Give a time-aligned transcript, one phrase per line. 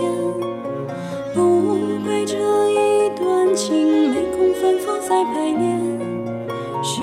[0.00, 0.08] 再成仙。
[1.34, 1.38] 不
[2.04, 2.36] 怪这
[2.70, 2.74] 一
[3.16, 5.78] 段情没空反复再排练，
[6.82, 7.02] 是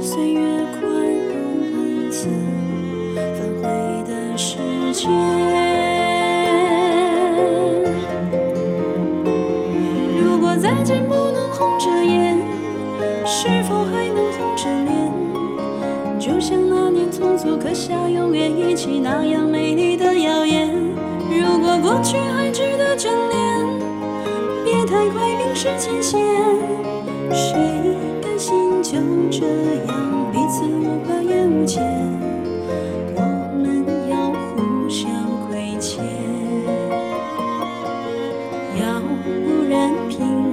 [0.00, 0.40] 岁月
[0.72, 0.82] 宽
[1.30, 1.34] 容
[1.72, 2.28] 恩赐
[3.16, 3.62] 反悔
[4.06, 4.58] 的时
[4.92, 5.10] 间。
[10.20, 12.36] 如果再见不能红着眼，
[13.24, 14.94] 是否还能红着脸？
[16.18, 20.70] 就像那年匆促刻下永远一起那样美丽的谣言。
[21.30, 23.34] 如果过去还值得眷恋，
[24.64, 26.20] 别太快冰释前嫌。
[27.32, 28.92] 谁甘心就
[29.30, 29.46] 这
[29.86, 31.82] 样彼此无挂也无牵？
[33.16, 33.20] 我
[33.56, 35.10] 们要互相
[35.48, 36.04] 亏欠，
[38.80, 40.52] 要不然凭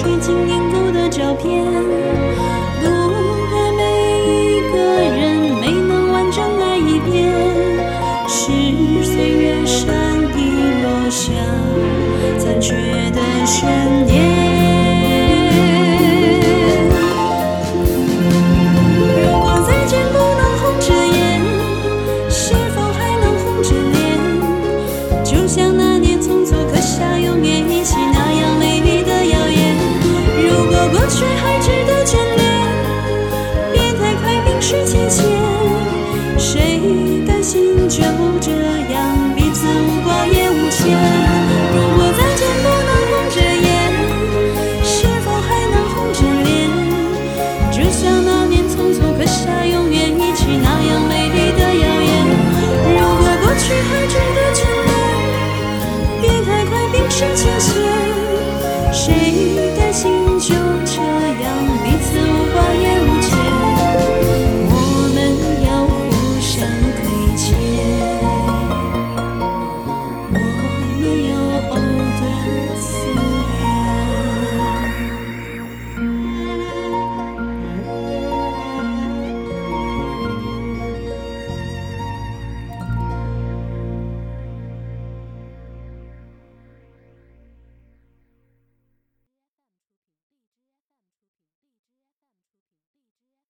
[0.00, 1.62] 水晶凝固的照片，
[2.80, 2.86] 不
[3.50, 3.82] 给每
[4.24, 5.20] 一个人
[5.60, 7.28] 没能完整爱一遍，
[8.26, 8.50] 是
[9.04, 9.94] 岁月善
[10.38, 10.38] 意
[10.82, 11.30] 落下
[12.38, 12.74] 残缺
[13.10, 13.68] 的悬
[14.06, 14.16] 念。
[19.20, 21.20] 如果再见不能红着眼，
[22.30, 25.22] 是否还能红着脸？
[25.22, 27.60] 就像那年匆促刻下永远。